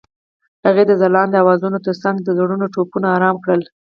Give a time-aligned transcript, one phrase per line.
[0.67, 3.61] هغې د ځلانده اوازونو ترڅنګ د زړونو ټپونه آرام کړل.